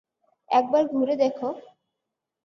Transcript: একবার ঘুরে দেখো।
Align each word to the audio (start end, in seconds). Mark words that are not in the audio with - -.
একবার 0.49 0.83
ঘুরে 0.87 1.15
দেখো। 1.15 1.49